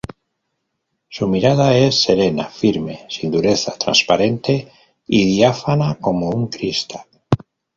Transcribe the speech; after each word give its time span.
Su 1.09 1.27
mirada 1.27 1.77
es 1.77 2.01
serena 2.01 2.47
firme 2.47 3.05
sin 3.07 3.29
dureza, 3.29 3.75
transparente 3.77 4.67
y 5.05 5.25
diáfana 5.27 5.99
como 6.01 6.29
un 6.31 6.47
cristal. 6.47 7.05